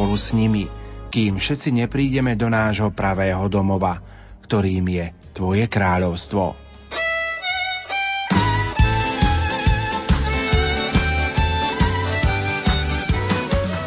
spolu 0.00 0.16
s 0.16 0.32
nimi, 0.32 0.64
kým 1.12 1.36
všetci 1.36 1.76
neprídeme 1.76 2.32
do 2.32 2.48
nášho 2.48 2.88
pravého 2.88 3.52
domova, 3.52 4.00
ktorým 4.40 4.88
je 4.88 5.12
Tvoje 5.36 5.68
kráľovstvo. 5.68 6.56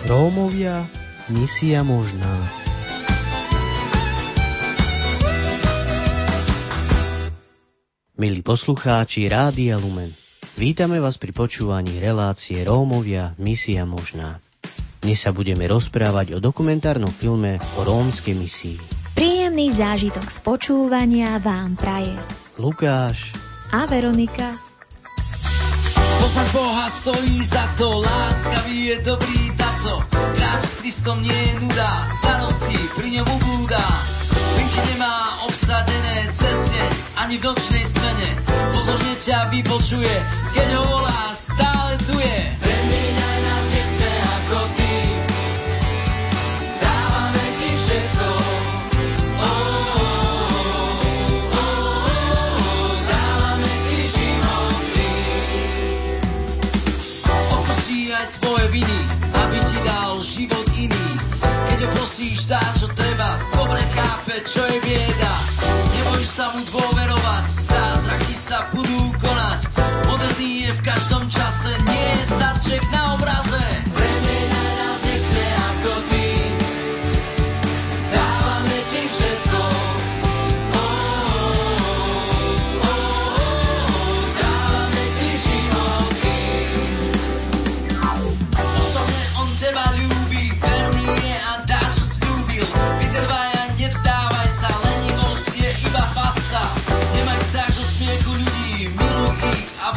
Rómovia, 0.06 0.86
misia 1.34 1.82
možná. 1.82 2.30
Milí 8.22 8.46
poslucháči 8.46 9.26
Rádia 9.26 9.82
Lumen, 9.82 10.14
vítame 10.62 11.02
vás 11.02 11.18
pri 11.18 11.34
počúvaní 11.34 11.98
relácie 11.98 12.62
Rómovia, 12.62 13.34
misia 13.42 13.90
možná. 13.90 14.43
Dnes 15.04 15.20
sa 15.20 15.36
budeme 15.36 15.68
rozprávať 15.68 16.32
o 16.32 16.40
dokumentárnom 16.40 17.12
filme 17.12 17.60
o 17.76 17.84
rómskej 17.84 18.40
misii. 18.40 18.80
Príjemný 19.12 19.76
zážitok 19.76 20.32
z 20.32 20.38
počúvania 20.40 21.44
vám 21.44 21.76
praje 21.76 22.16
Lukáš 22.56 23.36
a 23.76 23.84
Veronika. 23.84 24.56
Poznať 26.24 26.48
Boha 26.56 26.88
stojí 26.88 27.36
za 27.44 27.68
to, 27.76 28.00
láskavý 28.00 28.96
je 28.96 28.98
dobrý 29.04 29.52
tato. 29.60 30.08
Kráč 30.40 30.72
s 30.72 30.74
Kristom 30.80 31.20
nie 31.20 31.36
je 31.36 31.54
nuda, 31.60 31.92
starosti 32.08 32.80
pri 32.96 33.20
ňom 33.20 33.28
ubúda. 33.28 33.84
Vinky 34.56 34.82
nemá 34.96 35.44
obsadené 35.44 36.32
ceste, 36.32 36.80
ani 37.20 37.44
v 37.44 37.52
nočnej 37.52 37.84
smene. 37.84 38.30
Pozorne 38.72 39.14
ťa 39.20 39.52
vypočuje, 39.52 40.16
keď 40.56 40.68
ho 40.80 40.84
volá, 40.88 41.33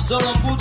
ich 0.09 0.12
a 0.12 0.56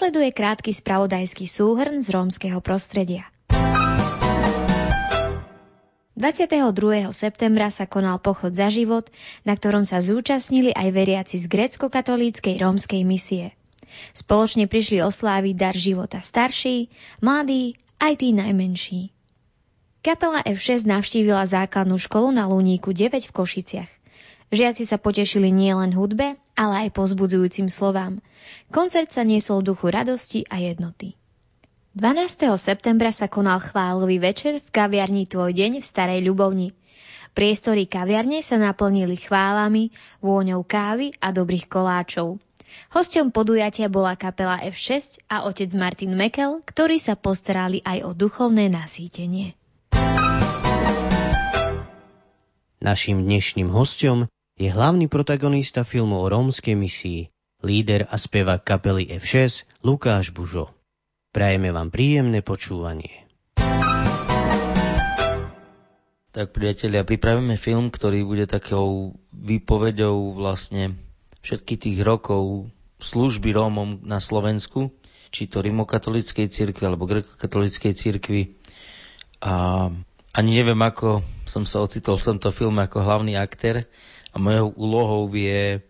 Nasleduje 0.00 0.32
krátky 0.32 0.72
spravodajský 0.72 1.44
súhrn 1.44 2.00
z 2.00 2.08
rómskeho 2.16 2.64
prostredia. 2.64 3.28
22. 6.16 6.56
septembra 7.12 7.68
sa 7.68 7.84
konal 7.84 8.16
pochod 8.16 8.48
za 8.48 8.72
život, 8.72 9.12
na 9.44 9.52
ktorom 9.52 9.84
sa 9.84 10.00
zúčastnili 10.00 10.72
aj 10.72 10.88
veriaci 10.96 11.36
z 11.36 11.44
grécko-katolíckej 11.52 12.64
rómskej 12.64 13.04
misie. 13.04 13.52
Spoločne 14.16 14.72
prišli 14.72 15.04
osláviť 15.04 15.54
dar 15.60 15.76
života 15.76 16.24
starší, 16.24 16.88
mladí, 17.20 17.76
aj 18.00 18.24
tí 18.24 18.32
najmenší. 18.32 19.12
Kapela 20.00 20.40
F6 20.48 20.88
navštívila 20.88 21.44
základnú 21.44 22.00
školu 22.00 22.32
na 22.32 22.48
Luníku 22.48 22.96
9 22.96 23.28
v 23.28 23.32
Košiciach. 23.36 23.99
Žiaci 24.50 24.82
sa 24.82 24.98
potešili 24.98 25.54
nielen 25.54 25.94
hudbe, 25.94 26.34
ale 26.58 26.74
aj 26.86 26.98
pozbudzujúcim 26.98 27.70
slovám. 27.70 28.18
Koncert 28.74 29.14
sa 29.14 29.22
niesol 29.22 29.62
v 29.62 29.70
duchu 29.70 29.94
radosti 29.94 30.42
a 30.50 30.58
jednoty. 30.58 31.14
12. 31.94 32.50
septembra 32.58 33.14
sa 33.14 33.30
konal 33.30 33.62
chválový 33.62 34.18
večer 34.18 34.58
v 34.58 34.68
kaviarni 34.74 35.30
Tvoj 35.30 35.54
deň 35.54 35.78
v 35.78 35.86
Starej 35.86 36.20
Ľubovni. 36.26 36.74
Priestory 37.30 37.86
kaviarne 37.86 38.42
sa 38.42 38.58
naplnili 38.58 39.14
chválami, 39.14 39.94
vôňou 40.18 40.66
kávy 40.66 41.14
a 41.22 41.30
dobrých 41.30 41.70
koláčov. 41.70 42.42
Hosťom 42.90 43.30
podujatia 43.30 43.86
bola 43.86 44.18
kapela 44.18 44.58
F6 44.66 45.22
a 45.30 45.46
otec 45.46 45.70
Martin 45.78 46.18
Mekel, 46.18 46.58
ktorí 46.66 46.98
sa 46.98 47.14
postarali 47.14 47.86
aj 47.86 48.02
o 48.02 48.10
duchovné 48.18 48.66
nasýtenie. 48.66 49.54
Naším 52.82 53.22
dnešným 53.22 53.70
hostom 53.70 54.26
je 54.60 54.68
hlavný 54.68 55.08
protagonista 55.08 55.88
filmu 55.88 56.20
o 56.20 56.28
rómskej 56.28 56.76
misii, 56.76 57.32
líder 57.64 58.04
a 58.12 58.20
spevák 58.20 58.60
kapely 58.60 59.08
F6 59.16 59.64
Lukáš 59.80 60.36
Bužo. 60.36 60.76
Prajeme 61.32 61.72
vám 61.72 61.88
príjemné 61.88 62.44
počúvanie. 62.44 63.24
Tak 66.30 66.52
priatelia, 66.52 67.08
pripravíme 67.08 67.56
film, 67.56 67.88
ktorý 67.88 68.20
bude 68.28 68.44
takou 68.44 69.16
výpovedou 69.32 70.36
vlastne 70.36 71.00
všetkých 71.40 71.80
tých 71.80 71.98
rokov 72.04 72.68
služby 73.00 73.56
Rómom 73.56 74.04
na 74.04 74.20
Slovensku, 74.20 74.92
či 75.32 75.48
to 75.48 75.64
rimokatolíckej 75.64 76.52
cirkvi 76.52 76.84
alebo 76.84 77.08
grekokatolíckej 77.08 77.92
cirkvi. 77.96 78.60
A 79.40 79.88
ani 80.36 80.50
neviem, 80.52 80.78
ako 80.84 81.24
som 81.48 81.64
sa 81.64 81.80
ocitol 81.80 82.20
v 82.20 82.36
tomto 82.36 82.52
filme 82.52 82.84
ako 82.84 83.00
hlavný 83.00 83.40
aktér 83.40 83.88
a 84.30 84.36
mojou 84.38 84.74
úlohou 84.78 85.22
je, 85.34 85.82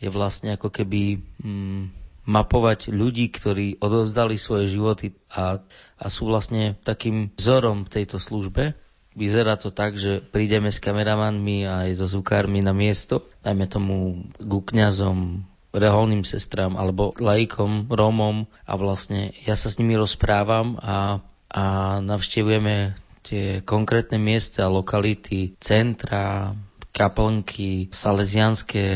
je 0.00 0.08
vlastne 0.08 0.56
ako 0.56 0.68
keby 0.72 1.20
mm, 1.40 1.82
mapovať 2.24 2.88
ľudí, 2.88 3.28
ktorí 3.28 3.80
odovzdali 3.80 4.40
svoje 4.40 4.72
životy 4.72 5.12
a, 5.28 5.60
a 6.00 6.06
sú 6.08 6.28
vlastne 6.28 6.80
takým 6.80 7.32
vzorom 7.36 7.84
tejto 7.84 8.16
službe. 8.16 8.72
Vyzerá 9.14 9.54
to 9.54 9.70
tak, 9.70 9.94
že 9.94 10.24
prídeme 10.24 10.74
s 10.74 10.82
kameramanmi 10.82 11.68
a 11.68 11.86
aj 11.86 12.02
so 12.02 12.06
zvukármi 12.10 12.64
na 12.64 12.74
miesto, 12.74 13.30
dajme 13.46 13.70
tomu 13.70 14.26
ku 14.42 14.58
kňazom, 14.58 15.46
reholným 15.74 16.22
sestram 16.22 16.78
alebo 16.78 17.14
laikom, 17.18 17.90
Rómom 17.90 18.46
a 18.62 18.72
vlastne 18.78 19.34
ja 19.42 19.58
sa 19.58 19.66
s 19.66 19.78
nimi 19.82 19.98
rozprávam 19.98 20.78
a, 20.78 21.18
a 21.50 21.64
navštevujeme 21.98 22.94
tie 23.26 23.64
konkrétne 23.66 24.20
miesta, 24.20 24.70
lokality, 24.70 25.58
centra, 25.58 26.54
kaplnky, 26.94 27.90
salesianské 27.90 28.86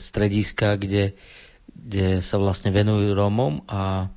strediska, 0.00 0.80
kde, 0.80 1.12
kde 1.68 2.24
sa 2.24 2.40
vlastne 2.40 2.72
venujú 2.72 3.12
Rómom 3.12 3.68
a, 3.68 4.08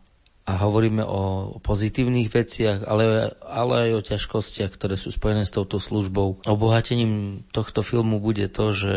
a 0.47 0.51
hovoríme 0.63 1.03
o, 1.03 1.51
o 1.51 1.57
pozitívnych 1.59 2.31
veciach, 2.31 2.87
ale, 2.87 3.35
ale 3.43 3.73
aj 3.85 3.91
o 3.91 4.05
ťažkostiach, 4.15 4.71
ktoré 4.71 4.95
sú 4.95 5.11
spojené 5.11 5.43
s 5.43 5.51
touto 5.51 5.83
službou. 5.83 6.47
Obohatením 6.47 7.43
tohto 7.51 7.83
filmu 7.83 8.23
bude 8.23 8.47
to, 8.47 8.71
že 8.71 8.93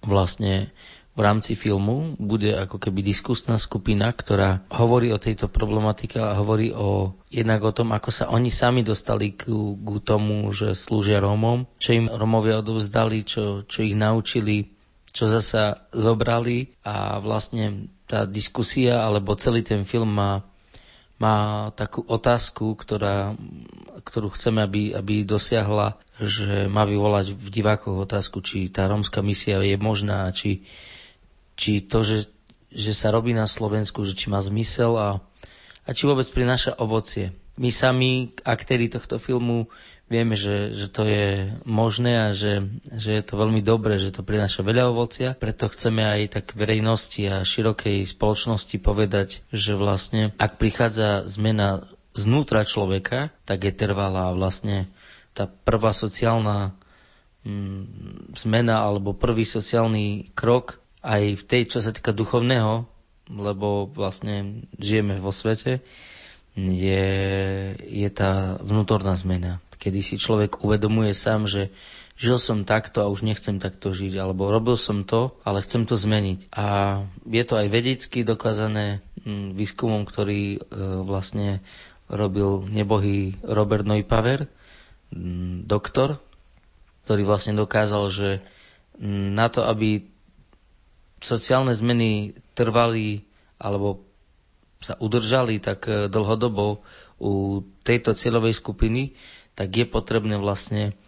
vlastne 0.00 0.72
v 1.12 1.20
rámci 1.20 1.52
filmu 1.52 2.16
bude 2.16 2.56
ako 2.56 2.80
keby 2.80 3.04
diskusná 3.04 3.60
skupina, 3.60 4.08
ktorá 4.08 4.64
hovorí 4.72 5.12
o 5.12 5.20
tejto 5.20 5.52
problematike 5.52 6.16
a 6.16 6.40
hovorí 6.40 6.72
o, 6.72 7.12
jednak 7.28 7.60
o 7.60 7.72
tom, 7.72 7.92
ako 7.92 8.08
sa 8.08 8.24
oni 8.32 8.48
sami 8.48 8.80
dostali 8.80 9.36
k, 9.36 9.52
k 9.76 9.88
tomu, 10.00 10.48
že 10.56 10.72
slúžia 10.72 11.20
Rómom, 11.20 11.68
čo 11.76 11.92
im 11.92 12.08
Rómovia 12.08 12.64
odovzdali, 12.64 13.28
čo, 13.28 13.68
čo 13.68 13.84
ich 13.84 13.92
naučili, 13.92 14.72
čo 15.12 15.28
zasa 15.28 15.84
zobrali. 15.92 16.72
A 16.80 17.20
vlastne 17.20 17.92
tá 18.08 18.24
diskusia 18.24 19.04
alebo 19.04 19.36
celý 19.36 19.60
ten 19.60 19.84
film 19.84 20.16
má 20.16 20.48
má 21.22 21.70
takú 21.78 22.02
otázku, 22.02 22.74
ktorá, 22.74 23.38
ktorú 24.02 24.34
chceme, 24.34 24.66
aby, 24.66 24.90
aby 24.90 25.22
dosiahla, 25.22 25.94
že 26.18 26.66
má 26.66 26.82
vyvolať 26.82 27.38
v 27.38 27.46
divákoch 27.46 28.10
otázku, 28.10 28.42
či 28.42 28.66
tá 28.66 28.90
rómska 28.90 29.22
misia 29.22 29.62
je 29.62 29.78
možná, 29.78 30.26
či, 30.34 30.66
či 31.56 31.84
to, 31.84 32.04
že, 32.04 32.28
že 32.72 32.92
sa 32.96 33.12
robí 33.12 33.36
na 33.36 33.46
Slovensku, 33.46 34.02
že 34.04 34.16
či 34.16 34.32
má 34.32 34.40
zmysel 34.40 34.96
a, 34.96 35.08
a 35.84 35.90
či 35.92 36.08
vôbec 36.08 36.26
prináša 36.28 36.76
ovocie. 36.76 37.36
My 37.60 37.68
sami, 37.68 38.32
aktéri 38.48 38.88
tohto 38.88 39.20
filmu, 39.20 39.68
vieme, 40.12 40.36
že, 40.36 40.76
že 40.76 40.92
to 40.92 41.08
je 41.08 41.52
možné 41.64 42.28
a 42.28 42.28
že, 42.36 42.68
že 42.92 43.16
je 43.16 43.22
to 43.24 43.40
veľmi 43.40 43.64
dobré, 43.64 43.96
že 43.96 44.12
to 44.12 44.20
prináša 44.20 44.60
veľa 44.60 44.92
ovocia, 44.92 45.32
preto 45.32 45.72
chceme 45.72 46.04
aj 46.04 46.20
tak 46.36 46.46
verejnosti 46.52 47.24
a 47.28 47.40
širokej 47.40 48.04
spoločnosti 48.12 48.76
povedať, 48.76 49.40
že 49.48 49.72
vlastne 49.72 50.36
ak 50.36 50.60
prichádza 50.60 51.24
zmena 51.32 51.88
znútra 52.12 52.68
človeka, 52.68 53.32
tak 53.48 53.64
je 53.64 53.72
trvalá 53.72 54.36
vlastne 54.36 54.92
tá 55.32 55.48
prvá 55.48 55.96
sociálna 55.96 56.76
mm, 57.48 58.36
zmena 58.36 58.84
alebo 58.84 59.16
prvý 59.16 59.48
sociálny 59.48 60.36
krok 60.36 60.81
aj 61.02 61.22
v 61.38 61.42
tej, 61.42 61.62
čo 61.66 61.78
sa 61.82 61.90
týka 61.90 62.14
duchovného, 62.14 62.86
lebo 63.30 63.90
vlastne 63.90 64.66
žijeme 64.78 65.18
vo 65.18 65.34
svete, 65.34 65.82
je, 66.58 67.06
je 67.78 68.08
tá 68.12 68.60
vnútorná 68.60 69.16
zmena. 69.16 69.58
Kedy 69.82 70.00
si 70.04 70.14
človek 70.20 70.62
uvedomuje 70.62 71.10
sám, 71.16 71.50
že 71.50 71.74
žil 72.14 72.38
som 72.38 72.62
takto 72.62 73.02
a 73.02 73.10
už 73.10 73.26
nechcem 73.26 73.58
takto 73.58 73.90
žiť, 73.90 74.14
alebo 74.20 74.52
robil 74.52 74.78
som 74.78 75.02
to, 75.02 75.34
ale 75.42 75.64
chcem 75.64 75.88
to 75.88 75.98
zmeniť. 75.98 76.52
A 76.54 76.66
je 77.26 77.42
to 77.42 77.58
aj 77.58 77.66
vedecky 77.66 78.22
dokázané 78.22 79.02
výskumom, 79.26 80.06
ktorý 80.06 80.42
e, 80.54 80.58
vlastne 81.02 81.64
robil 82.06 82.68
nebohý 82.68 83.40
Robert 83.42 83.88
Neupaver, 83.88 84.46
doktor, 85.66 86.20
ktorý 87.04 87.22
vlastne 87.26 87.54
dokázal, 87.56 88.04
že 88.12 88.30
na 89.02 89.48
to, 89.48 89.64
aby 89.66 90.11
sociálne 91.22 91.72
zmeny 91.72 92.36
trvali 92.52 93.24
alebo 93.56 94.02
sa 94.82 94.98
udržali 94.98 95.62
tak 95.62 95.86
e, 95.86 96.10
dlhodobo 96.10 96.82
u 97.22 97.62
tejto 97.86 98.18
cieľovej 98.18 98.58
skupiny, 98.58 99.14
tak 99.54 99.70
je 99.70 99.86
potrebné 99.86 100.36
vlastne 100.42 100.98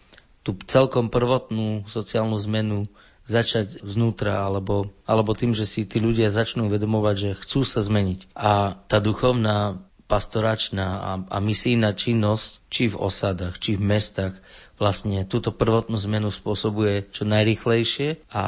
tú 0.47 0.55
celkom 0.71 1.11
prvotnú 1.11 1.83
sociálnu 1.91 2.39
zmenu 2.47 2.87
začať 3.25 3.81
znútra, 3.83 4.45
alebo, 4.45 4.93
alebo 5.09 5.33
tým, 5.33 5.57
že 5.57 5.65
si 5.65 5.89
tí 5.89 5.97
ľudia 5.97 6.29
začnú 6.29 6.69
uvedomovať, 6.69 7.15
že 7.17 7.31
chcú 7.41 7.65
sa 7.65 7.81
zmeniť. 7.81 8.31
A 8.37 8.77
tá 8.85 9.01
duchovná, 9.01 9.81
pastoračná 10.05 10.89
a, 11.01 11.13
a 11.33 11.37
misijná 11.41 11.97
činnosť, 11.97 12.61
či 12.69 12.93
v 12.93 13.01
osadách, 13.01 13.57
či 13.57 13.81
v 13.81 13.89
mestách, 13.89 14.37
vlastne 14.77 15.25
túto 15.25 15.49
prvotnú 15.49 15.97
zmenu 16.05 16.29
spôsobuje 16.29 17.09
čo 17.09 17.25
najrychlejšie 17.25 18.29
a 18.29 18.45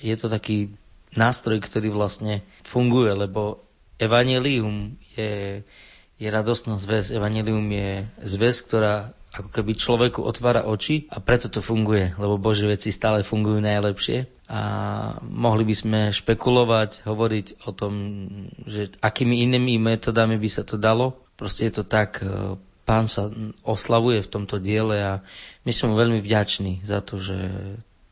je 0.00 0.14
to 0.16 0.28
taký 0.28 0.72
nástroj, 1.16 1.60
ktorý 1.64 1.92
vlastne 1.92 2.44
funguje, 2.62 3.16
lebo 3.16 3.64
evanelium 3.96 5.00
je, 5.16 5.64
je 6.20 6.28
radostná 6.28 6.76
zväz. 6.76 7.12
Evanelium 7.12 7.64
je 7.72 8.04
zväz, 8.20 8.60
ktorá 8.68 9.16
ako 9.36 9.52
keby 9.52 9.76
človeku 9.76 10.24
otvára 10.24 10.64
oči 10.64 11.04
a 11.12 11.20
preto 11.20 11.52
to 11.52 11.60
funguje, 11.60 12.16
lebo 12.16 12.40
Božie 12.40 12.64
veci 12.64 12.88
stále 12.88 13.20
fungujú 13.20 13.60
najlepšie. 13.60 14.48
A 14.48 14.60
mohli 15.20 15.68
by 15.68 15.74
sme 15.76 16.00
špekulovať, 16.08 17.04
hovoriť 17.04 17.46
o 17.68 17.70
tom, 17.76 17.92
že 18.64 18.96
akými 19.04 19.44
inými 19.44 19.76
metodami 19.76 20.40
by 20.40 20.48
sa 20.48 20.64
to 20.64 20.80
dalo. 20.80 21.20
Proste 21.36 21.68
je 21.68 21.82
to 21.82 21.84
tak, 21.84 22.24
e, 22.24 22.56
pán 22.88 23.10
sa 23.10 23.28
oslavuje 23.60 24.24
v 24.24 24.32
tomto 24.32 24.56
diele 24.56 24.96
a 25.04 25.12
my 25.68 25.72
sme 25.74 25.98
veľmi 25.98 26.22
vďační 26.24 26.80
za 26.80 27.04
to, 27.04 27.20
že 27.20 27.36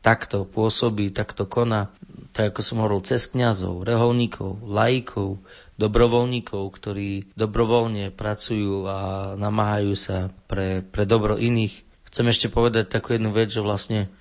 takto 0.05 0.45
pôsobí, 0.45 1.09
takto 1.09 1.49
koná, 1.49 1.89
tak 2.29 2.53
ako 2.53 2.61
som 2.61 2.77
hovoril, 2.77 3.01
cez 3.01 3.25
kňazov, 3.25 3.81
reholníkov, 3.81 4.61
laikov, 4.61 5.41
dobrovoľníkov, 5.81 6.61
ktorí 6.69 7.33
dobrovoľne 7.33 8.13
pracujú 8.13 8.85
a 8.85 8.99
namáhajú 9.33 9.97
sa 9.97 10.29
pre, 10.45 10.85
pre 10.85 11.09
dobro 11.09 11.41
iných. 11.41 11.81
Chcem 12.05 12.29
ešte 12.29 12.53
povedať 12.53 12.93
takú 12.93 13.17
jednu 13.17 13.33
vec, 13.33 13.49
že 13.49 13.65
vlastne 13.65 14.13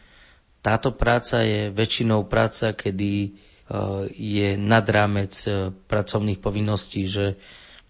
táto 0.65 0.89
práca 0.89 1.45
je 1.45 1.69
väčšinou 1.69 2.25
práca, 2.33 2.73
kedy 2.73 3.37
uh, 3.69 4.09
je 4.09 4.57
nad 4.57 4.89
rámec 4.89 5.37
uh, 5.45 5.69
pracovných 5.85 6.41
povinností, 6.41 7.05
že 7.05 7.37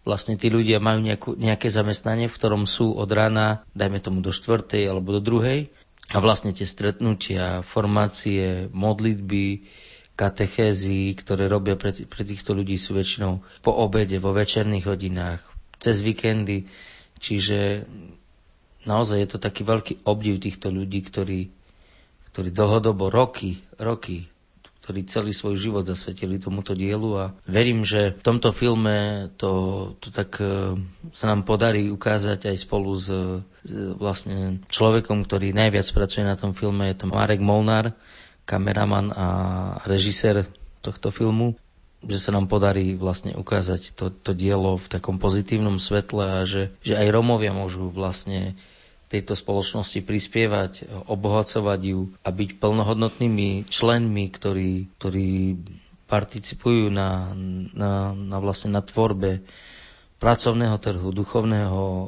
vlastne 0.03 0.35
tí 0.35 0.51
ľudia 0.51 0.83
majú 0.83 0.99
nejakú, 0.99 1.39
nejaké 1.39 1.71
zamestnanie, 1.71 2.27
v 2.27 2.37
ktorom 2.37 2.67
sú 2.67 2.91
od 2.99 3.07
rána, 3.15 3.63
dajme 3.79 4.03
tomu 4.03 4.19
do 4.19 4.35
štvrtej 4.35 4.91
alebo 4.91 5.15
do 5.15 5.23
druhej 5.23 5.71
a 6.13 6.21
vlastne 6.21 6.53
tie 6.53 6.69
stretnutia, 6.69 7.65
formácie, 7.65 8.69
modlitby, 8.69 9.65
katechézy, 10.15 11.17
ktoré 11.17 11.49
robia 11.49 11.75
pre, 11.75 11.97
pre 11.97 12.23
týchto 12.23 12.53
ľudí 12.53 12.77
sú 12.77 12.95
väčšinou 12.95 13.41
po 13.65 13.73
obede, 13.73 14.21
vo 14.21 14.37
večerných 14.37 14.85
hodinách, 14.85 15.41
cez 15.81 16.05
víkendy. 16.05 16.69
Čiže 17.19 17.89
naozaj 18.85 19.17
je 19.25 19.29
to 19.33 19.39
taký 19.41 19.65
veľký 19.65 19.95
obdiv 20.05 20.39
týchto 20.45 20.69
ľudí, 20.69 21.01
ktorí, 21.03 21.41
ktorí 22.31 22.49
dlhodobo, 22.53 23.09
roky, 23.09 23.65
roky 23.81 24.29
ktorí 24.85 25.09
celý 25.09 25.33
svoj 25.33 25.57
život 25.57 25.89
zasvetili 25.89 26.37
tomuto 26.37 26.77
dielu 26.77 27.11
a 27.17 27.25
verím, 27.49 27.89
že 27.89 28.13
v 28.13 28.21
tomto 28.21 28.53
filme 28.53 29.27
to, 29.41 29.97
to 29.97 30.13
tak 30.13 30.37
e, 30.45 30.77
sa 31.09 31.27
nám 31.33 31.49
podarí 31.49 31.89
ukázať 31.89 32.53
aj 32.53 32.57
spolu 32.61 32.93
s, 32.93 33.09
s 33.65 33.73
vlastne 33.97 34.61
človekom, 34.69 35.25
ktorý 35.25 35.57
najviac 35.57 35.89
pracuje 35.89 36.29
na 36.29 36.37
tom 36.37 36.53
filme, 36.53 36.93
je 36.93 37.01
to 37.01 37.09
Marek 37.09 37.41
Molnár, 37.41 37.97
kameraman 38.45 39.09
a 39.17 39.27
režisér 39.89 40.45
tohto 40.85 41.09
filmu, 41.09 41.57
že 42.05 42.21
sa 42.21 42.37
nám 42.37 42.53
podarí 42.53 42.93
vlastne 42.93 43.33
ukázať 43.33 43.97
to, 43.97 44.13
to 44.13 44.37
dielo 44.37 44.77
v 44.77 44.87
takom 44.93 45.17
pozitívnom 45.17 45.81
svetle 45.81 46.45
a 46.45 46.45
že, 46.45 46.77
že 46.85 47.01
aj 47.01 47.09
Romovia 47.09 47.57
môžu 47.57 47.89
vlastne 47.89 48.53
tejto 49.15 49.39
spoločnosti 49.39 50.03
prispievať, 50.03 50.91
obohacovať 51.07 51.81
ju 51.87 52.11
a 52.27 52.29
byť 52.35 52.51
plnohodnotnými 52.59 53.71
členmi, 53.71 54.27
ktorí, 54.27 54.91
ktorí 54.99 55.31
participujú 56.11 56.91
na, 56.91 57.31
na, 57.73 58.11
na, 58.11 58.37
vlastne 58.43 58.75
na 58.75 58.83
tvorbe 58.83 59.47
pracovného 60.19 60.77
trhu, 60.83 61.09
duchovného, 61.15 61.83
e, 61.83 62.05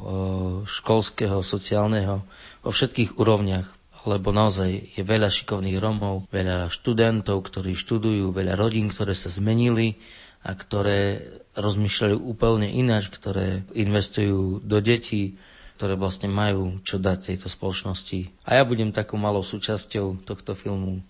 školského, 0.67 1.39
sociálneho, 1.39 2.27
vo 2.65 2.71
všetkých 2.71 3.15
úrovniach. 3.15 3.67
Lebo 4.07 4.31
naozaj 4.31 4.95
je 4.95 5.03
veľa 5.03 5.27
šikovných 5.27 5.79
Romov, 5.83 6.27
veľa 6.31 6.71
študentov, 6.71 7.43
ktorí 7.43 7.75
študujú, 7.75 8.31
veľa 8.31 8.55
rodín, 8.55 8.87
ktoré 8.87 9.11
sa 9.11 9.27
zmenili 9.27 9.99
a 10.47 10.55
ktoré 10.55 11.27
rozmýšľajú 11.59 12.15
úplne 12.15 12.71
ináč, 12.71 13.11
ktoré 13.11 13.67
investujú 13.75 14.63
do 14.63 14.79
detí, 14.79 15.35
ktoré 15.77 15.93
vlastne 15.93 16.25
majú 16.25 16.81
čo 16.81 16.97
dať 16.97 17.29
tejto 17.29 17.53
spoločnosti. 17.53 18.33
A 18.49 18.57
ja 18.57 18.65
budem 18.65 18.89
takou 18.89 19.21
malou 19.21 19.45
súčasťou 19.45 20.25
tohto 20.25 20.57
filmu, 20.57 21.05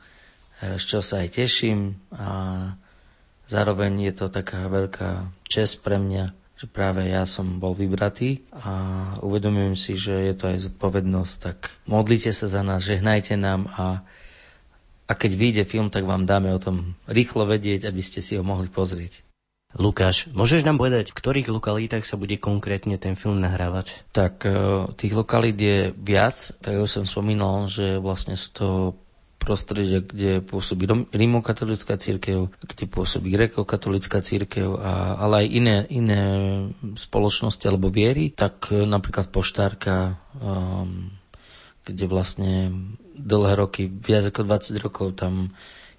e, 0.60 0.76
z 0.76 0.84
čoho 0.84 1.04
sa 1.04 1.24
aj 1.24 1.40
teším 1.40 1.96
a 2.12 2.28
zároveň 3.48 4.12
je 4.12 4.14
to 4.20 4.28
taká 4.28 4.68
veľká 4.68 5.32
čest 5.48 5.80
pre 5.88 5.96
mňa, 5.96 6.36
že 6.60 6.68
práve 6.68 7.08
ja 7.08 7.24
som 7.24 7.64
bol 7.64 7.72
vybratý 7.72 8.44
a 8.52 8.74
uvedomujem 9.24 9.80
si, 9.80 9.96
že 9.96 10.12
je 10.28 10.34
to 10.36 10.52
aj 10.52 10.68
zodpovednosť, 10.68 11.34
tak 11.40 11.72
modlite 11.88 12.36
sa 12.36 12.52
za 12.52 12.60
nás, 12.60 12.84
žehnajte 12.84 13.40
nám 13.40 13.72
a, 13.72 14.04
a 15.08 15.12
keď 15.16 15.32
vyjde 15.38 15.64
film, 15.64 15.88
tak 15.88 16.04
vám 16.04 16.28
dáme 16.28 16.52
o 16.52 16.60
tom 16.60 16.98
rýchlo 17.08 17.48
vedieť, 17.48 17.88
aby 17.88 18.02
ste 18.04 18.20
si 18.20 18.36
ho 18.36 18.44
mohli 18.44 18.68
pozrieť. 18.68 19.27
Lukáš, 19.78 20.26
môžeš 20.34 20.66
nám 20.66 20.82
povedať, 20.82 21.14
v 21.14 21.18
ktorých 21.22 21.54
lokalítach 21.54 22.02
sa 22.02 22.18
bude 22.18 22.34
konkrétne 22.42 22.98
ten 22.98 23.14
film 23.14 23.38
nahrávať? 23.38 23.94
Tak 24.10 24.42
e, 24.42 24.50
tých 24.98 25.14
lokalít 25.14 25.58
je 25.62 25.78
viac, 25.94 26.34
tak 26.66 26.82
už 26.82 26.90
som 26.90 27.06
spomínal, 27.06 27.70
že 27.70 28.02
vlastne 28.02 28.34
sú 28.34 28.50
to 28.58 28.68
prostredia, 29.38 30.02
kde 30.02 30.42
pôsobí 30.42 30.90
rímokatolická 31.14 31.96
církev, 31.96 32.50
kde 32.58 32.86
pôsobí 32.90 33.30
grekokatolická 33.32 34.20
církev, 34.26 34.82
a, 34.82 35.16
ale 35.22 35.46
aj 35.46 35.48
iné, 35.54 35.78
iné 35.94 36.22
spoločnosti 36.98 37.64
alebo 37.70 37.94
viery, 37.94 38.34
tak 38.34 38.74
e, 38.74 38.82
napríklad 38.82 39.30
poštárka, 39.30 40.18
um, 40.42 41.14
kde 41.86 42.06
vlastne 42.10 42.52
dlhé 43.14 43.54
roky, 43.56 43.88
viac 43.88 44.28
ako 44.34 44.42
20 44.44 44.84
rokov 44.84 45.08
tam 45.16 45.54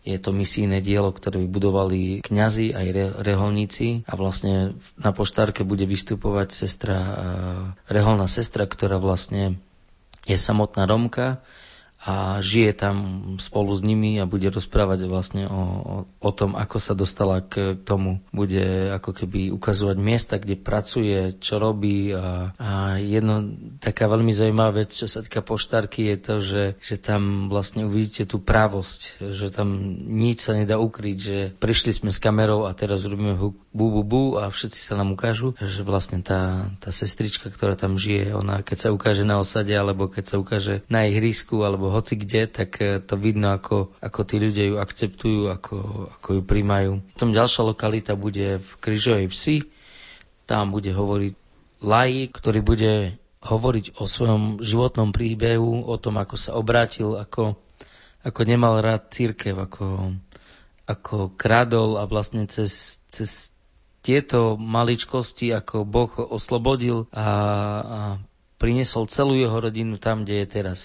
je 0.08 0.16
to 0.16 0.32
misijné 0.32 0.80
dielo, 0.80 1.12
ktoré 1.12 1.44
vybudovali 1.44 2.24
kňazi 2.24 2.72
aj 2.72 2.86
re, 2.96 3.06
reholníci. 3.20 4.08
A 4.08 4.16
vlastne 4.16 4.80
na 4.96 5.12
poštárke 5.12 5.68
bude 5.68 5.84
vystupovať 5.84 6.48
sestra, 6.56 6.96
uh, 6.96 7.12
reholná 7.92 8.24
sestra, 8.24 8.64
ktorá 8.64 8.96
vlastne 8.96 9.60
je 10.24 10.40
samotná 10.40 10.88
Romka, 10.88 11.44
a 11.98 12.38
žije 12.38 12.78
tam 12.78 12.96
spolu 13.42 13.74
s 13.74 13.82
nimi 13.82 14.22
a 14.22 14.30
bude 14.30 14.46
rozprávať 14.54 15.10
vlastne 15.10 15.50
o, 15.50 15.62
o, 15.82 15.96
o 16.06 16.30
tom, 16.30 16.54
ako 16.54 16.78
sa 16.78 16.94
dostala 16.94 17.42
k 17.42 17.74
tomu. 17.74 18.22
Bude 18.30 18.94
ako 18.94 19.10
keby 19.10 19.50
ukazovať 19.50 19.96
miesta, 19.98 20.38
kde 20.38 20.54
pracuje, 20.54 21.34
čo 21.42 21.58
robí 21.58 22.14
a, 22.14 22.54
a 22.54 22.70
jedno 23.02 23.50
taká 23.82 24.06
veľmi 24.06 24.30
zaujímavá 24.30 24.86
vec, 24.86 24.94
čo 24.94 25.10
sa 25.10 25.26
týka 25.26 25.42
poštárky, 25.42 26.06
je 26.14 26.16
to, 26.22 26.34
že, 26.38 26.64
že 26.78 26.96
tam 27.02 27.50
vlastne 27.50 27.90
uvidíte 27.90 28.30
tú 28.30 28.38
právosť, 28.38 29.18
že 29.34 29.50
tam 29.50 29.98
nič 30.06 30.46
sa 30.46 30.54
nedá 30.54 30.78
ukryť, 30.78 31.18
že 31.18 31.38
prišli 31.58 31.90
sme 31.90 32.10
s 32.14 32.22
kamerou 32.22 32.70
a 32.70 32.78
teraz 32.78 33.02
robíme 33.02 33.34
bu, 33.78 33.94
bu, 33.94 34.02
bu 34.02 34.22
a 34.42 34.50
všetci 34.50 34.82
sa 34.82 34.98
nám 34.98 35.14
ukážu, 35.14 35.54
že 35.62 35.86
vlastne 35.86 36.18
tá, 36.18 36.74
tá 36.82 36.90
sestrička, 36.90 37.46
ktorá 37.54 37.78
tam 37.78 37.94
žije, 37.94 38.34
ona 38.34 38.66
keď 38.66 38.78
sa 38.82 38.88
ukáže 38.90 39.22
na 39.22 39.38
osade 39.38 39.70
alebo 39.70 40.10
keď 40.10 40.24
sa 40.26 40.36
ukáže 40.42 40.82
na 40.90 41.06
ihrisku 41.06 41.62
alebo 41.62 41.94
hoci 41.94 42.18
kde, 42.18 42.50
tak 42.50 42.82
e, 42.82 42.98
to 42.98 43.14
vidno, 43.14 43.54
ako, 43.54 43.94
ako 44.02 44.20
tí 44.26 44.42
ľudia 44.42 44.74
ju 44.74 44.76
akceptujú, 44.82 45.54
ako, 45.54 45.76
ako 46.18 46.28
ju 46.34 46.42
príjmajú. 46.42 46.92
Potom 47.14 47.30
ďalšia 47.30 47.62
lokalita 47.62 48.18
bude 48.18 48.58
v 48.58 48.70
Kryžovej 48.82 49.30
vsi. 49.30 49.56
Tam 50.50 50.74
bude 50.74 50.90
hovoriť 50.90 51.32
laik, 51.86 52.34
ktorý 52.34 52.60
bude 52.64 52.92
hovoriť 53.38 54.02
o 54.02 54.04
svojom 54.04 54.42
životnom 54.58 55.14
príbehu, 55.14 55.86
o 55.86 55.94
tom, 56.02 56.18
ako 56.18 56.34
sa 56.34 56.58
obrátil, 56.58 57.14
ako, 57.14 57.54
ako 58.26 58.40
nemal 58.42 58.82
rád 58.82 59.14
církev, 59.14 59.54
ako, 59.54 60.18
ako 60.90 61.36
kradol 61.38 62.02
a 62.02 62.04
vlastne 62.10 62.50
cez, 62.50 62.98
cez 63.06 63.54
tieto 64.08 64.56
maličkosti, 64.56 65.52
ako 65.52 65.84
Boh 65.84 66.08
oslobodil 66.16 67.04
a, 67.12 67.20
a 67.20 68.00
priniesol 68.56 69.04
celú 69.04 69.36
jeho 69.36 69.60
rodinu 69.60 70.00
tam, 70.00 70.24
kde 70.24 70.40
je 70.40 70.46
teraz. 70.48 70.78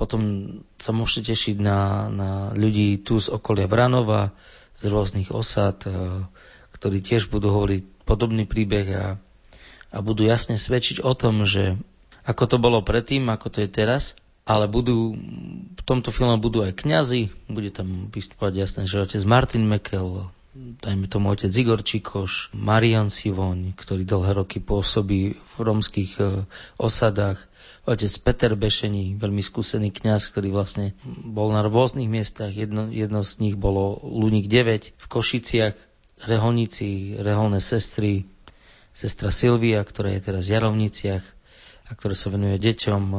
Potom 0.00 0.48
sa 0.80 0.96
môžete 0.96 1.36
tešiť 1.36 1.60
na, 1.60 2.08
na 2.08 2.30
ľudí 2.56 3.04
tu 3.04 3.20
z 3.20 3.28
okolia 3.28 3.68
Vranova, 3.68 4.32
z 4.80 4.88
rôznych 4.88 5.28
osad, 5.28 5.84
e, 5.84 6.24
ktorí 6.72 7.04
tiež 7.04 7.28
budú 7.28 7.52
hovoriť 7.52 8.08
podobný 8.08 8.48
príbeh 8.48 8.88
a, 8.96 9.06
a 9.92 9.96
budú 10.00 10.24
jasne 10.24 10.56
svedčiť 10.56 11.04
o 11.04 11.12
tom, 11.12 11.44
že 11.44 11.76
ako 12.24 12.44
to 12.48 12.56
bolo 12.56 12.80
predtým, 12.80 13.28
ako 13.28 13.52
to 13.52 13.58
je 13.60 13.68
teraz, 13.68 14.16
ale 14.48 14.64
budú, 14.64 15.12
v 15.76 15.82
tomto 15.84 16.08
filme 16.08 16.40
budú 16.40 16.64
aj 16.64 16.80
kňazi, 16.80 17.52
bude 17.52 17.68
tam 17.68 18.08
vystupovať 18.08 18.52
jasné, 18.56 18.82
že 18.88 19.04
otec 19.04 19.20
Martin 19.28 19.68
Mekel, 19.68 20.32
dajme 20.60 21.08
tomu 21.08 21.32
otec 21.32 21.48
Igor 21.48 21.80
Čikoš, 21.80 22.52
Marian 22.52 23.08
Sivoň, 23.08 23.72
ktorý 23.72 24.04
dlhé 24.04 24.32
roky 24.36 24.58
pôsobí 24.60 25.40
v 25.40 25.54
romských 25.56 26.12
e, 26.20 26.24
osadách, 26.76 27.40
otec 27.88 28.12
Peter 28.20 28.52
Bešení, 28.52 29.16
veľmi 29.16 29.40
skúsený 29.40 29.88
kňaz, 29.88 30.28
ktorý 30.28 30.52
vlastne 30.52 30.92
bol 31.04 31.50
na 31.56 31.64
rôznych 31.64 32.12
miestach. 32.12 32.52
Jedno, 32.52 32.92
jedno 32.92 33.24
z 33.24 33.40
nich 33.40 33.56
bolo 33.56 33.98
Luník 34.04 34.52
9 34.52 34.92
v 35.00 35.06
Košiciach, 35.08 35.76
reholníci, 36.28 37.16
reholné 37.16 37.64
sestry, 37.64 38.28
sestra 38.92 39.32
Silvia, 39.32 39.80
ktorá 39.80 40.12
je 40.12 40.20
teraz 40.20 40.44
v 40.44 40.60
Jarovniciach 40.60 41.24
a 41.90 41.98
ktorá 41.98 42.14
sa 42.14 42.30
venuje 42.30 42.54
deťom, 42.62 43.02
e, 43.10 43.18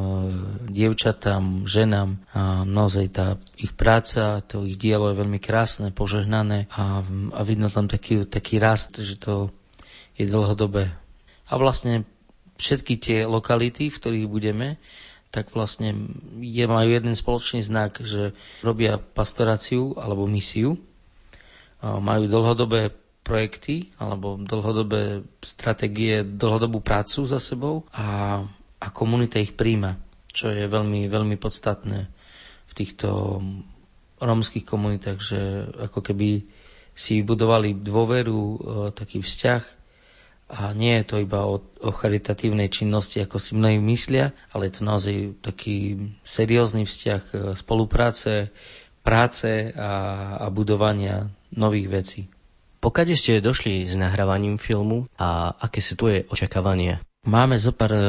dievčatám, 0.72 1.68
ženám 1.68 2.24
a 2.32 2.63
naozaj 2.63 3.06
tá 3.12 3.28
ich 3.60 3.75
práca, 3.75 4.40
to 4.48 4.63
ich 4.63 4.80
dielo 4.80 5.12
je 5.12 5.20
veľmi 5.20 5.44
krásne, 5.44 5.92
požehnané 5.92 6.72
a, 6.72 7.04
a 7.36 7.42
vidno 7.44 7.68
tam 7.68 7.92
taký, 7.92 8.24
taký 8.24 8.63
rast, 8.63 8.96
že 8.96 9.20
to 9.20 9.51
je 10.16 10.24
dlhodobé. 10.24 10.96
A 11.51 11.60
vlastne 11.60 12.08
všetky 12.56 12.96
tie 12.96 13.20
lokality, 13.28 13.92
v 13.92 14.00
ktorých 14.00 14.28
budeme, 14.32 14.80
tak 15.36 15.51
vlastne 15.51 15.96
je, 16.40 16.63
majú 16.63 16.90
jeden 16.92 17.16
spoločný 17.16 17.60
znak, 17.60 18.00
že 18.00 18.32
robia 18.63 19.00
pastoráciu 19.00 19.96
alebo 20.00 20.28
misiu, 20.28 20.80
majú 21.82 22.28
dlhodobé 22.28 22.94
projekty 23.24 23.96
alebo 23.96 24.38
dlhodobé 24.38 25.24
stratégie, 25.42 26.22
dlhodobú 26.22 26.84
prácu 26.84 27.25
za 27.25 27.40
sebou 27.40 27.88
a, 27.96 28.44
a 28.82 28.88
komunita 28.90 29.38
ich 29.38 29.54
príjma, 29.54 30.02
čo 30.34 30.50
je 30.50 30.66
veľmi, 30.66 31.06
veľmi 31.06 31.38
podstatné 31.38 32.10
v 32.66 32.74
týchto 32.74 33.40
rómskych 34.18 34.66
komunitách, 34.66 35.20
že 35.22 35.40
ako 35.86 36.02
keby 36.02 36.50
si 36.92 37.22
budovali 37.22 37.78
dôveru, 37.78 38.42
taký 38.98 39.22
vzťah 39.22 39.64
a 40.52 40.76
nie 40.76 41.00
je 41.00 41.06
to 41.08 41.16
iba 41.24 41.48
o, 41.48 41.64
o 41.64 41.90
charitatívnej 41.96 42.68
činnosti, 42.68 43.24
ako 43.24 43.40
si 43.40 43.56
mnohí 43.56 43.80
myslia, 43.80 44.36
ale 44.52 44.68
je 44.68 44.74
to 44.76 44.84
naozaj 44.84 45.16
taký 45.40 46.12
seriózny 46.28 46.84
vzťah 46.84 47.24
e, 47.32 47.36
spolupráce, 47.56 48.52
práce 49.00 49.72
a, 49.72 49.92
a 50.44 50.46
budovania 50.52 51.32
nových 51.56 51.88
vecí. 51.88 52.22
Pokade 52.84 53.16
ste 53.16 53.40
došli 53.40 53.88
s 53.88 53.96
nahrávaním 53.96 54.60
filmu 54.60 55.08
a 55.16 55.56
aké 55.56 55.80
sú 55.80 55.96
tvoje 55.96 56.28
očakávania? 56.28 57.00
Máme 57.22 57.62
zopár, 57.62 57.94
e, 57.94 58.06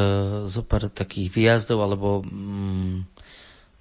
zopár 0.49 0.88
takých 0.88 1.28
výjazdov 1.37 1.85
alebo 1.85 2.25
mm, 2.25 3.04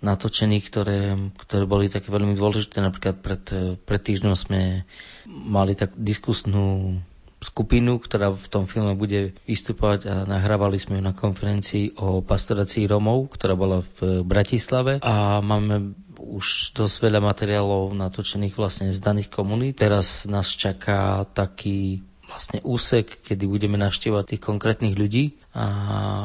natočených, 0.03 0.65
ktoré, 0.67 1.15
ktoré 1.39 1.63
boli 1.63 1.87
také 1.87 2.11
veľmi 2.11 2.35
dôležité. 2.35 2.83
Napríklad 2.83 3.23
pred, 3.23 3.43
e, 3.55 3.79
pred 3.79 4.01
týždňom 4.03 4.35
sme 4.35 4.83
mali 5.25 5.71
takú 5.79 5.95
diskusnú 5.95 6.99
skupinu, 7.39 8.03
ktorá 8.03 8.35
v 8.35 8.47
tom 8.51 8.67
filme 8.67 8.91
bude 8.93 9.31
vystupovať 9.47 9.99
a 10.11 10.13
nahrávali 10.27 10.75
sme 10.77 10.99
ju 10.99 11.03
na 11.07 11.15
konferencii 11.15 11.95
o 11.97 12.19
pastorácii 12.19 12.91
Romov, 12.91 13.31
ktorá 13.31 13.55
bola 13.55 13.87
v 13.97 14.27
Bratislave 14.27 14.99
a 14.99 15.39
máme 15.39 15.95
už 16.21 16.75
dosť 16.77 16.95
veľa 17.07 17.23
materiálov 17.23 17.97
natočených 17.97 18.53
vlastne 18.53 18.93
z 18.93 18.99
daných 19.01 19.33
komunít. 19.33 19.81
Teraz 19.81 20.29
nás 20.29 20.53
čaká 20.53 21.25
taký 21.33 22.05
vlastne 22.31 22.63
úsek, 22.63 23.19
kedy 23.27 23.43
budeme 23.43 23.75
navštevovať 23.75 24.25
tých 24.35 24.41
konkrétnych 24.41 24.95
ľudí 24.95 25.35
a, 25.51 25.67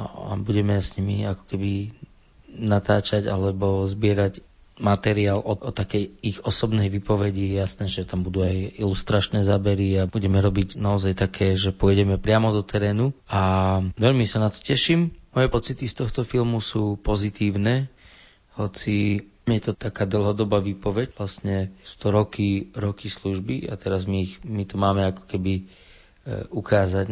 a 0.06 0.32
budeme 0.38 0.78
s 0.78 0.94
nimi 0.94 1.26
ako 1.26 1.42
keby 1.50 1.90
natáčať 2.56 3.26
alebo 3.26 3.84
zbierať 3.84 4.40
materiál 4.76 5.40
o, 5.40 5.56
o 5.56 5.70
takej 5.72 6.20
ich 6.20 6.38
osobnej 6.44 6.92
výpovedi. 6.92 7.56
Jasné, 7.56 7.88
že 7.88 8.04
tam 8.04 8.22
budú 8.22 8.44
aj 8.44 8.76
ilustračné 8.76 9.40
zábery 9.40 9.96
a 9.96 10.08
budeme 10.08 10.36
robiť 10.38 10.76
naozaj 10.76 11.16
také, 11.16 11.56
že 11.56 11.72
pôjdeme 11.72 12.20
priamo 12.20 12.52
do 12.52 12.60
terénu 12.60 13.16
a 13.26 13.80
veľmi 13.96 14.24
sa 14.28 14.44
na 14.44 14.48
to 14.52 14.60
teším. 14.60 15.16
Moje 15.32 15.48
pocity 15.48 15.84
z 15.88 16.04
tohto 16.04 16.24
filmu 16.24 16.60
sú 16.60 16.96
pozitívne, 17.00 17.88
hoci 18.56 19.24
je 19.46 19.62
to 19.62 19.78
taká 19.78 20.08
dlhodobá 20.08 20.58
výpoveď, 20.58 21.14
vlastne 21.14 21.70
100 21.86 22.18
roky, 22.18 22.48
roky 22.74 23.06
služby 23.06 23.70
a 23.70 23.78
teraz 23.78 24.08
my, 24.08 24.26
ich, 24.26 24.42
my 24.42 24.66
to 24.66 24.74
máme 24.74 25.06
ako 25.06 25.22
keby 25.28 25.70
ukázať 26.50 27.06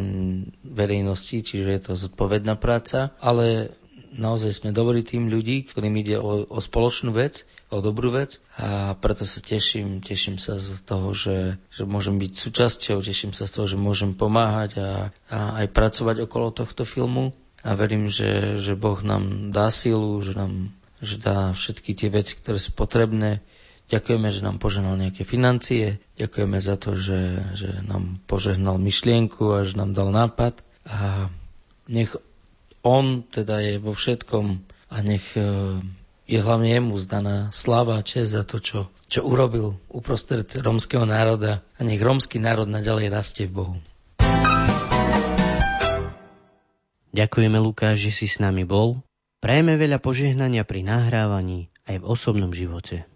verejnosti, 0.61 1.39
čiže 1.39 1.69
je 1.71 1.81
to 1.81 1.93
zodpovedná 1.95 2.59
práca, 2.59 3.15
ale 3.23 3.71
naozaj 4.15 4.63
sme 4.63 4.71
dobrí 4.75 5.03
tým 5.03 5.27
ľudí, 5.27 5.67
ktorým 5.67 5.95
ide 5.99 6.19
o, 6.19 6.47
o 6.47 6.59
spoločnú 6.59 7.15
vec, 7.15 7.47
o 7.71 7.79
dobrú 7.83 8.11
vec 8.11 8.39
a 8.55 8.95
preto 8.95 9.27
sa 9.27 9.39
teším, 9.43 9.99
teším 9.99 10.39
sa 10.39 10.55
z 10.59 10.79
toho, 10.83 11.11
že, 11.11 11.59
že 11.73 11.83
môžem 11.83 12.15
byť 12.19 12.31
súčasťou, 12.35 13.03
teším 13.03 13.35
sa 13.35 13.47
z 13.47 13.51
toho, 13.59 13.65
že 13.67 13.77
môžem 13.79 14.15
pomáhať 14.15 14.71
a, 14.79 14.89
a 15.31 15.39
aj 15.63 15.67
pracovať 15.75 16.27
okolo 16.27 16.55
tohto 16.55 16.87
filmu 16.87 17.35
a 17.65 17.73
verím, 17.73 18.07
že, 18.07 18.61
že 18.61 18.77
Boh 18.77 18.99
nám 19.01 19.51
dá 19.51 19.73
silu, 19.73 20.21
že 20.21 20.37
nám 20.37 20.71
že 21.03 21.19
dá 21.19 21.51
všetky 21.51 21.91
tie 21.91 22.09
veci, 22.09 22.39
ktoré 22.39 22.55
sú 22.55 22.71
potrebné. 22.71 23.43
Ďakujeme, 23.85 24.33
že 24.33 24.41
nám 24.41 24.57
požehnal 24.57 24.97
nejaké 24.97 25.21
financie, 25.21 26.01
ďakujeme 26.17 26.57
za 26.57 26.73
to, 26.73 26.97
že, 26.97 27.45
že 27.53 27.69
nám 27.85 28.17
požehnal 28.25 28.81
myšlienku 28.81 29.53
a 29.53 29.61
že 29.61 29.77
nám 29.77 29.93
dal 29.93 30.09
nápad 30.09 30.65
a 30.89 31.29
nech 31.85 32.17
on 32.81 33.21
teda 33.21 33.61
je 33.61 33.73
vo 33.77 33.93
všetkom 33.93 34.65
a 34.89 34.97
nech 35.05 35.37
e, 35.37 35.45
je 36.25 36.39
hlavne 36.41 36.65
jemu 36.65 36.97
zdaná 36.97 37.53
sláva 37.53 38.01
a 38.01 38.05
čest 38.05 38.33
za 38.33 38.41
to, 38.41 38.57
čo, 38.57 38.89
čo 39.05 39.21
urobil 39.21 39.77
uprostred 39.93 40.49
rómskeho 40.57 41.05
národa 41.05 41.61
a 41.77 41.81
nech 41.85 42.01
rómsky 42.01 42.41
národ 42.41 42.65
naďalej 42.65 43.13
rastie 43.13 43.45
v 43.45 43.53
Bohu. 43.53 43.77
Ďakujeme, 47.15 47.57
Lukáš, 47.61 48.09
že 48.09 48.11
si 48.11 48.27
s 48.27 48.43
nami 48.43 48.67
bol. 48.67 48.99
Prajeme 49.39 49.77
veľa 49.77 50.01
požehnania 50.01 50.65
pri 50.65 50.83
nahrávaní 50.83 51.69
aj 51.85 52.01
v 52.01 52.07
osobnom 52.09 52.49
živote. 52.51 53.07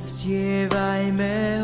Stievajme 0.00 1.59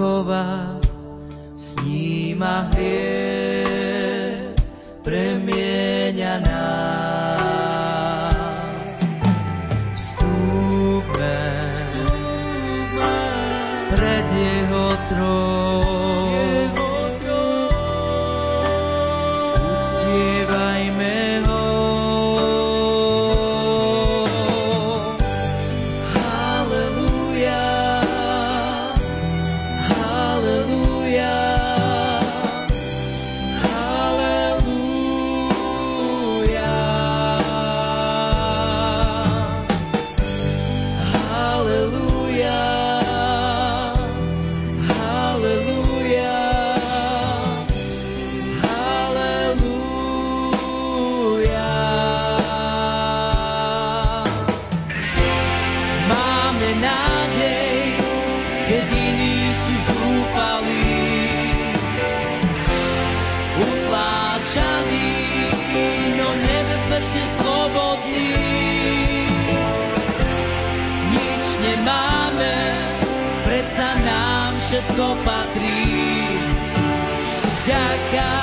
chová, 0.00 0.80
sníma 1.56 2.72
hriech. 2.72 3.19
všetko 74.70 75.06
patrí. 75.26 75.82
Vďaka 77.58 78.39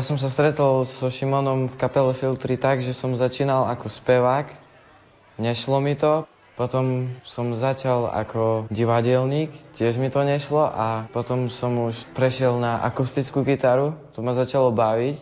Ja 0.00 0.08
som 0.08 0.16
sa 0.16 0.32
stretol 0.32 0.88
so 0.88 1.12
Šimonom 1.12 1.68
v 1.68 1.76
kapele 1.76 2.16
Filtry 2.16 2.56
tak, 2.56 2.80
že 2.80 2.96
som 2.96 3.12
začínal 3.12 3.68
ako 3.68 3.92
spevák. 3.92 4.48
Nešlo 5.36 5.76
mi 5.76 5.92
to. 5.92 6.24
Potom 6.56 7.12
som 7.20 7.52
začal 7.52 8.08
ako 8.08 8.64
divadelník, 8.72 9.52
tiež 9.76 10.00
mi 10.00 10.08
to 10.08 10.24
nešlo 10.24 10.64
a 10.64 11.04
potom 11.12 11.52
som 11.52 11.92
už 11.92 12.16
prešiel 12.16 12.56
na 12.56 12.80
akustickú 12.80 13.44
gitaru, 13.44 13.92
to 14.16 14.24
ma 14.24 14.32
začalo 14.32 14.72
baviť. 14.72 15.20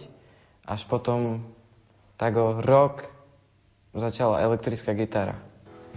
Až 0.63 0.87
potom 0.87 1.43
tak 2.15 2.39
o 2.39 2.63
rok 2.63 3.03
začala 3.99 4.47
elektrická 4.47 4.95
gitara. 4.95 5.43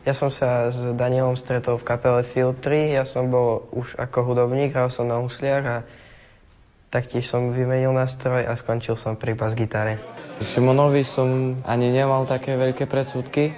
Ja 0.09 0.17
som 0.17 0.33
sa 0.33 0.73
s 0.73 0.81
Danielom 0.97 1.37
stretol 1.37 1.77
v 1.77 1.85
kapele 1.85 2.25
Filtry, 2.25 2.97
ja 2.97 3.05
som 3.05 3.29
bol 3.29 3.61
už 3.77 3.93
ako 4.01 4.33
hudobník, 4.33 4.73
hral 4.73 4.89
som 4.89 5.05
na 5.05 5.21
husliach 5.21 5.65
a 5.69 5.77
Taktiež 6.91 7.23
som 7.23 7.55
vymenil 7.55 7.95
nástroj 7.95 8.43
a 8.43 8.51
skončil 8.59 8.99
som 8.99 9.15
pri 9.15 9.31
bas 9.31 9.55
gitare. 9.55 10.03
Šimonovi 10.43 11.07
som 11.07 11.55
ani 11.63 11.87
nemal 11.87 12.27
také 12.27 12.59
veľké 12.59 12.83
predsudky. 12.83 13.55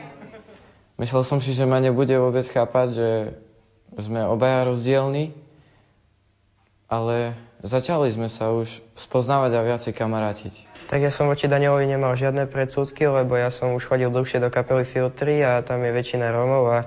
Myslel 1.01 1.25
som 1.25 1.41
si, 1.41 1.49
že 1.49 1.65
ma 1.65 1.81
nebude 1.81 2.13
vôbec 2.13 2.45
chápať, 2.45 2.87
že 2.93 3.09
sme 3.97 4.21
obaja 4.29 4.69
rozdielni, 4.69 5.33
ale 6.85 7.33
začali 7.65 8.13
sme 8.13 8.29
sa 8.29 8.53
už 8.53 8.69
spoznávať 8.93 9.57
a 9.57 9.65
viacej 9.65 9.97
kamarátiť. 9.97 10.53
Tak 10.93 11.01
ja 11.01 11.09
som 11.09 11.25
voči 11.25 11.49
Danielovi 11.49 11.89
nemal 11.89 12.13
žiadne 12.13 12.45
predsudky, 12.45 13.09
lebo 13.09 13.33
ja 13.33 13.49
som 13.49 13.73
už 13.73 13.89
chodil 13.89 14.13
dlhšie 14.13 14.45
do 14.45 14.53
kapely 14.53 14.85
Filtry 14.85 15.41
a 15.41 15.65
tam 15.65 15.81
je 15.81 15.89
väčšina 15.89 16.29
Rómov 16.29 16.69
a 16.69 16.79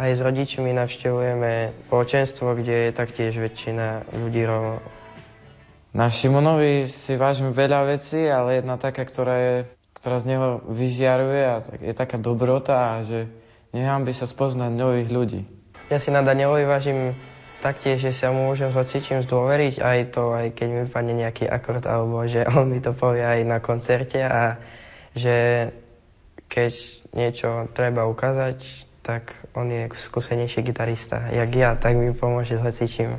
aj 0.00 0.16
s 0.16 0.20
rodičmi 0.24 0.72
navštevujeme 0.72 1.76
spoločenstvo, 1.84 2.56
kde 2.56 2.88
je 2.88 2.90
taktiež 2.96 3.36
väčšina 3.36 4.08
ľudí 4.16 4.48
Rómov. 4.48 4.99
Na 5.90 6.06
Šimonovi 6.06 6.86
si 6.86 7.18
vážim 7.18 7.50
veľa 7.50 7.98
vecí, 7.98 8.22
ale 8.30 8.62
jedna 8.62 8.78
taká, 8.78 9.02
ktorá, 9.02 9.36
je, 9.36 9.56
ktorá 9.98 10.22
z 10.22 10.26
neho 10.30 10.48
vyžiaruje 10.70 11.42
a 11.42 11.56
je 11.82 11.94
taká 11.94 12.14
dobrota 12.14 13.02
že 13.02 13.26
by 13.74 14.12
sa 14.14 14.26
spoznať 14.26 14.70
nových 14.74 15.08
ľudí. 15.10 15.40
Ja 15.90 15.98
si 15.98 16.14
na 16.14 16.22
Danielovi 16.22 16.66
vážim 16.66 17.18
taktiež, 17.58 18.00
že 18.00 18.14
sa 18.14 18.30
mu 18.30 18.46
môžem 18.46 18.70
s 18.70 18.78
hocičím 18.78 19.22
zdôveriť, 19.26 19.82
aj 19.82 19.98
to, 20.14 20.30
aj 20.30 20.46
keď 20.54 20.68
mi 20.70 20.84
padne 20.86 21.14
nejaký 21.18 21.50
akord, 21.50 21.84
alebo 21.86 22.22
že 22.26 22.46
on 22.46 22.70
mi 22.70 22.78
to 22.78 22.94
povie 22.94 23.22
aj 23.22 23.42
na 23.42 23.58
koncerte 23.58 24.22
a 24.22 24.62
že 25.14 25.68
keď 26.50 26.72
niečo 27.14 27.66
treba 27.74 28.06
ukázať, 28.06 28.86
tak 29.02 29.34
on 29.58 29.70
je 29.70 29.90
skúsenejší 29.90 30.62
gitarista. 30.62 31.30
Jak 31.30 31.50
ja, 31.54 31.70
tak 31.74 31.98
mi 31.98 32.14
pomôže 32.14 32.58
s 32.58 32.62
hocičím. 32.62 33.18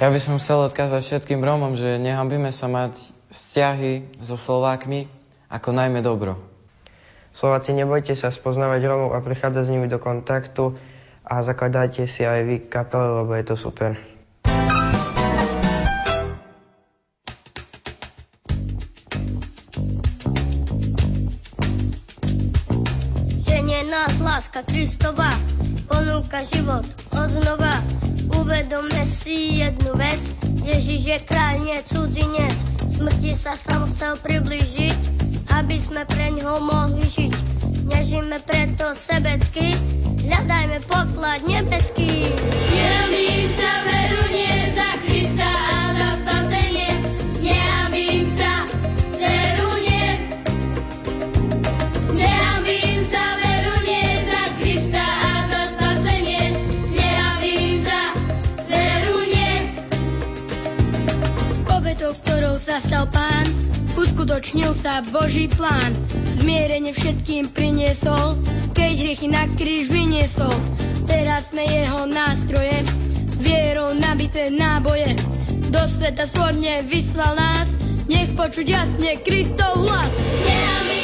Ja 0.00 0.08
by 0.08 0.16
som 0.16 0.40
chcel 0.40 0.64
odkázať 0.64 1.04
všetkým 1.04 1.44
Rómom, 1.44 1.76
že 1.76 2.00
nehambíme 2.00 2.48
sa 2.56 2.72
mať 2.72 3.12
vzťahy 3.36 4.16
so 4.16 4.40
Slovákmi 4.40 5.04
ako 5.52 5.76
najmä 5.76 6.00
dobro. 6.00 6.40
Slováci, 7.36 7.76
nebojte 7.76 8.16
sa 8.16 8.32
spoznávať 8.32 8.80
Rómov 8.88 9.12
a 9.12 9.20
prichádzať 9.20 9.60
s 9.60 9.68
nimi 9.68 9.92
do 9.92 10.00
kontaktu 10.00 10.72
a 11.20 11.44
zakladajte 11.44 12.08
si 12.08 12.24
aj 12.24 12.40
vy 12.48 12.56
kapele, 12.64 13.20
lebo 13.20 13.32
je 13.36 13.44
to 13.44 13.56
super. 13.60 14.00
Ženie 23.44 23.84
nás 23.92 24.16
láska 24.24 24.64
Kristova 24.64 25.28
ponúka 25.92 26.40
život 26.48 26.88
odznova 27.12 27.69
nie 31.58 31.78
cudzinec. 31.82 32.54
Smrti 32.90 33.32
sa 33.34 33.56
sám 33.56 33.88
chcel 33.94 34.14
priblížiť, 34.20 35.00
aby 35.56 35.76
sme 35.80 36.02
pre 36.06 36.30
ňoho 36.36 36.60
mohli 36.62 37.02
žiť. 37.02 37.34
Nežíme 37.90 38.38
preto 38.44 38.92
sebecky, 38.94 39.74
hľadajme 40.26 40.78
poklad 40.86 41.42
nebeský. 41.48 42.30
Nemým 42.70 43.48
sa 43.54 43.72
veru 43.88 44.09
nie 44.09 44.09
uskutočnil 64.30 64.78
sa 64.78 65.02
Boží 65.10 65.50
plán. 65.50 65.90
Zmierenie 66.38 66.94
všetkým 66.94 67.50
priniesol, 67.50 68.38
keď 68.78 68.90
hriechy 68.94 69.26
na 69.26 69.42
kríž 69.58 69.90
vyniesol. 69.90 70.54
Teraz 71.10 71.50
sme 71.50 71.66
jeho 71.66 72.06
nástroje, 72.06 72.78
vierou 73.42 73.90
nabité 73.98 74.54
náboje. 74.54 75.18
Do 75.74 75.82
sveta 75.82 76.30
svorne 76.30 76.86
vyslal 76.86 77.34
nás, 77.34 77.74
nech 78.06 78.30
počuť 78.38 78.70
jasne 78.70 79.18
Kristov 79.26 79.82
hlas. 79.82 80.14
Nehambím 80.46 80.99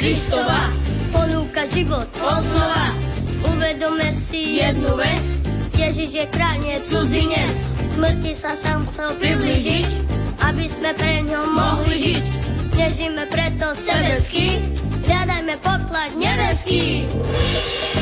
Kristova 0.00 0.72
ponúka 1.12 1.68
život 1.68 2.08
odznova. 2.24 2.88
Uvedome 3.52 4.08
si 4.16 4.56
jednu 4.56 4.96
vec, 4.96 5.44
Ježiš 5.76 6.10
je 6.16 6.26
kráľ, 6.32 6.56
nie 6.64 6.80
cudzinec. 6.88 7.52
Smrti 7.84 8.32
sa 8.32 8.56
sám 8.56 8.88
chcel 8.88 9.12
priblížiť, 9.20 9.88
aby 10.48 10.64
sme 10.72 10.96
pre 10.96 11.20
ňo 11.28 11.52
mohli 11.52 12.16
žiť. 12.16 12.24
Nežíme 12.80 13.28
preto 13.28 13.76
sebecky, 13.76 14.64
hľadajme 15.04 15.60
poklad 15.60 16.16
nebeský. 16.16 17.04
Nehambím 17.04 17.99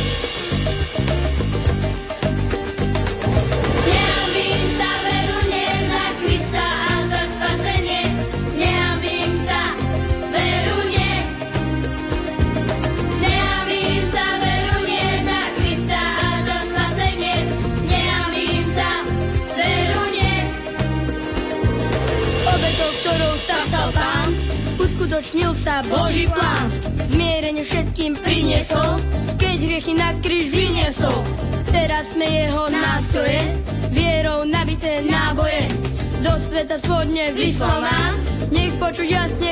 hriechy 29.78 29.94
na 29.94 30.10
kríž 30.18 30.50
vyniesol. 30.50 31.22
Teraz 31.70 32.10
sme 32.10 32.26
jeho 32.26 32.66
nástroje, 32.66 33.62
vierou 33.94 34.42
nabité 34.42 35.06
náboje. 35.06 35.70
Do 36.18 36.34
sveta 36.34 36.82
svodne 36.82 37.30
vyslal 37.30 37.86
nás, 37.86 38.26
nech 38.50 38.74
počuť 38.82 39.06
jasne 39.06 39.47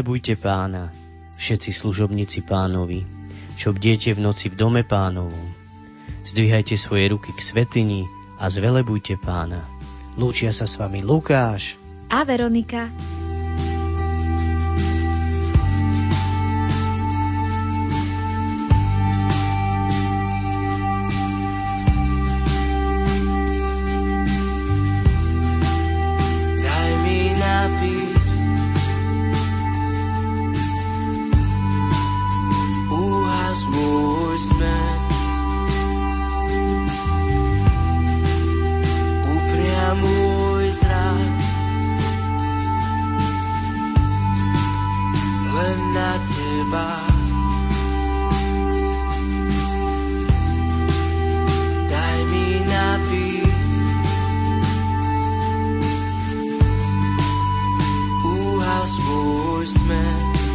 Zvelebujte 0.00 0.40
pána, 0.40 0.88
všetci 1.36 1.76
služobníci 1.76 2.40
pánovi, 2.48 3.04
čo 3.60 3.76
bdiete 3.76 4.16
v 4.16 4.24
noci 4.24 4.48
v 4.48 4.56
dome 4.56 4.80
pánovom. 4.80 5.52
Zdvíhajte 6.24 6.80
svoje 6.80 7.12
ruky 7.12 7.36
k 7.36 7.40
svetini 7.44 8.08
a 8.40 8.48
zvelebujte 8.48 9.20
pána. 9.20 9.60
Lúčia 10.16 10.56
sa 10.56 10.64
s 10.64 10.80
vami 10.80 11.04
Lukáš 11.04 11.76
A 12.08 12.24
Veronika. 12.24 12.88
Hlas 58.80 58.96
môj 59.04 59.68
smer. 59.68 60.49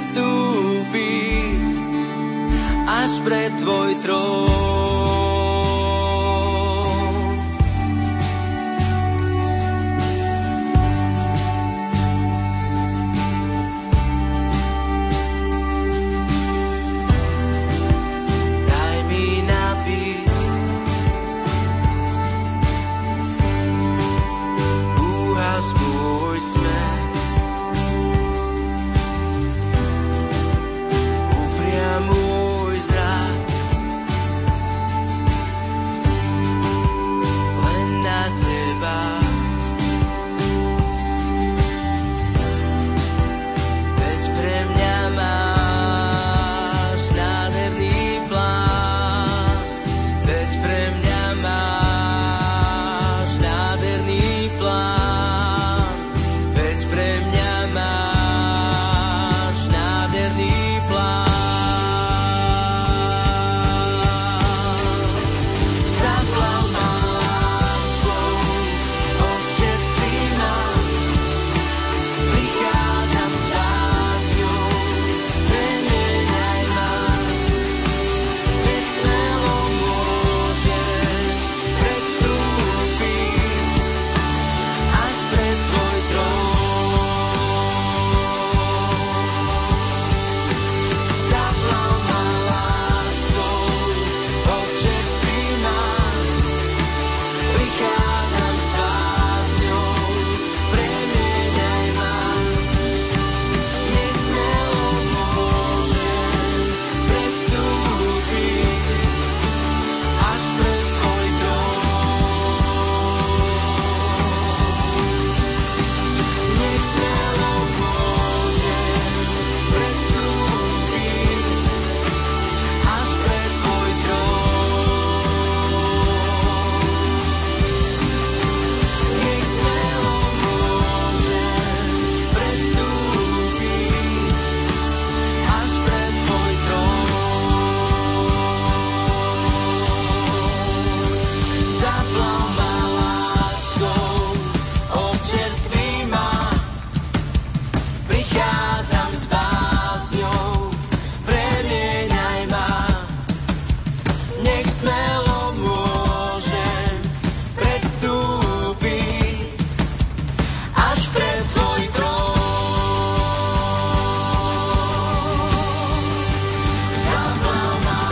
Predstúpiť 0.00 1.66
až 2.88 3.20
pred 3.20 3.52
tvoj 3.60 4.00
trón. 4.00 4.99